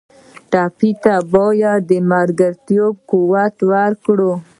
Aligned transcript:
ټپي 0.51 0.91
ته 1.03 1.13
باید 1.33 1.79
د 1.89 1.91
ملګرتیا 2.11 2.85
قوت 3.09 3.55
ورکړو. 3.71 4.33